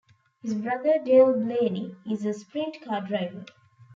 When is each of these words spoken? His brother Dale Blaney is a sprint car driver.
His 0.41 0.55
brother 0.55 0.97
Dale 0.97 1.31
Blaney 1.31 1.95
is 2.09 2.25
a 2.25 2.33
sprint 2.33 2.81
car 2.81 3.01
driver. 3.01 3.45